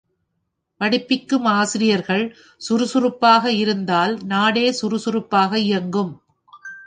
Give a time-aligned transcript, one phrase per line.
[0.81, 2.23] படிப்பிக்கும் ஆசிரியர்கள்
[2.61, 6.11] சுறுசுறுப்பாக இருந்தால், நாடே சுறுசுறுப்பாக இயங்கும்.